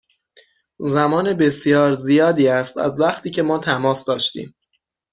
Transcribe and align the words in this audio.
زمان 0.79 1.33
بسیار 1.33 1.91
زیادی 1.93 2.47
است 2.47 2.77
از 2.77 2.99
وقتی 2.99 3.31
که 3.31 3.41
ما 3.43 3.57
تماس 3.59 4.05
داشتیم. 4.05 4.55